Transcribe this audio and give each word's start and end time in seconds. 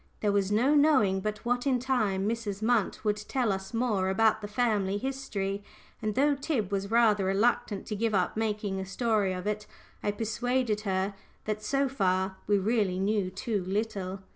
There 0.21 0.31
was 0.31 0.51
no 0.51 0.73
knowing 0.73 1.19
but 1.19 1.45
what 1.45 1.67
in 1.67 1.77
time 1.77 2.27
Mrs. 2.27 2.63
Munt 2.63 3.03
would 3.03 3.17
tell 3.17 3.51
us 3.51 3.71
more 3.71 4.09
about 4.09 4.41
the 4.41 4.47
family 4.47 4.97
history, 4.97 5.63
and 6.01 6.15
though 6.15 6.33
Tib 6.33 6.71
was 6.71 6.89
rather 6.89 7.25
reluctant 7.25 7.85
to 7.85 7.95
give 7.95 8.15
up 8.15 8.35
making 8.35 8.79
a 8.79 8.85
story 8.87 9.31
of 9.31 9.45
it, 9.45 9.67
I 10.01 10.09
persuaded 10.09 10.81
her 10.81 11.13
that 11.45 11.61
so 11.61 11.87
far 11.87 12.37
we 12.47 12.57
really 12.57 12.97
knew 12.99 13.29
too 13.29 13.63
little. 13.63 14.23